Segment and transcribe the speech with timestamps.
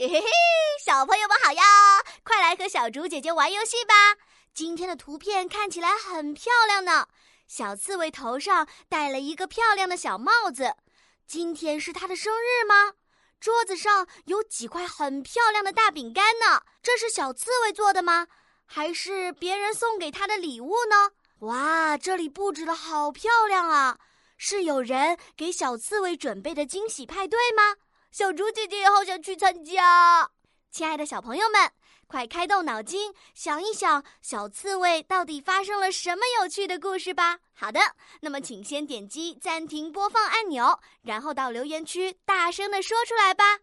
[0.00, 0.28] 嘿嘿嘿，
[0.80, 1.62] 小朋友们好呀！
[2.22, 4.16] 快来和小竹姐姐玩游戏吧。
[4.54, 7.08] 今天的图片看起来很漂亮呢。
[7.48, 10.76] 小刺猬头上戴了一个漂亮的小帽子。
[11.26, 12.92] 今天是他的生日吗？
[13.40, 16.62] 桌子上有几块很漂亮的大饼干呢。
[16.80, 18.28] 这是小刺猬做的吗？
[18.66, 21.10] 还是别人送给他的礼物呢？
[21.40, 23.98] 哇，这里布置的好漂亮啊！
[24.36, 27.74] 是有人给小刺猬准备的惊喜派对吗？
[28.10, 30.30] 小猪姐姐也好想去参加。
[30.70, 31.70] 亲爱的小朋友们，
[32.06, 37.38] 快开动脑筋，想一想小刺猬到底发生了什么有趣的故事吧。
[37.54, 37.80] 好的，
[38.20, 43.58] 那么请先点击暂停播放按钮，然后到留言区大声的说出来吧。